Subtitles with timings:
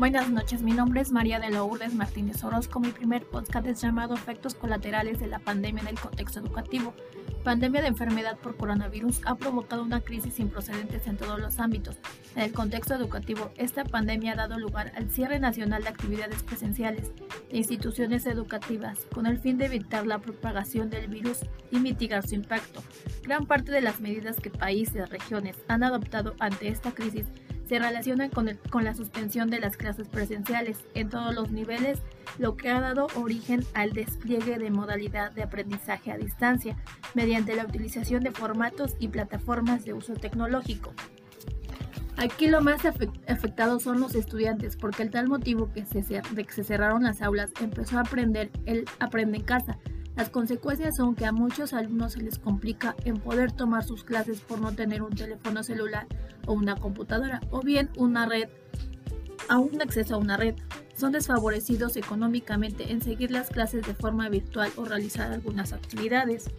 [0.00, 2.80] Buenas noches, mi nombre es María de Lourdes Martínez Orozco.
[2.80, 6.94] Mi primer podcast es llamado Efectos colaterales de la pandemia en el contexto educativo.
[7.44, 11.98] Pandemia de enfermedad por coronavirus ha provocado una crisis sin precedentes en todos los ámbitos.
[12.34, 17.12] En el contexto educativo, esta pandemia ha dado lugar al cierre nacional de actividades presenciales
[17.50, 22.36] de instituciones educativas con el fin de evitar la propagación del virus y mitigar su
[22.36, 22.82] impacto.
[23.22, 27.26] Gran parte de las medidas que países, regiones han adoptado ante esta crisis
[27.70, 32.00] se relaciona con, con la suspensión de las clases presenciales en todos los niveles,
[32.36, 36.76] lo que ha dado origen al despliegue de modalidad de aprendizaje a distancia
[37.14, 40.92] mediante la utilización de formatos y plataformas de uso tecnológico.
[42.16, 46.52] Aquí lo más afectado son los estudiantes, porque el tal motivo que se, de que
[46.52, 49.78] se cerraron las aulas empezó a aprender el aprende en casa,
[50.20, 54.42] las consecuencias son que a muchos alumnos se les complica en poder tomar sus clases
[54.42, 56.06] por no tener un teléfono celular
[56.46, 58.50] o una computadora o bien una red,
[59.48, 60.56] un acceso a una red.
[60.94, 66.50] Son desfavorecidos económicamente en seguir las clases de forma virtual o realizar algunas actividades.